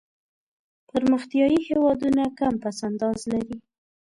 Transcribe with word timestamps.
پرمختیایي 0.89 1.59
هېوادونه 1.67 2.23
کم 2.39 2.53
پس 2.63 2.77
انداز 2.87 3.19
لري. 3.31 3.57